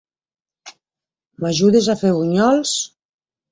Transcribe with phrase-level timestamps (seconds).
[1.45, 2.75] M'ajudes a fer bunyols?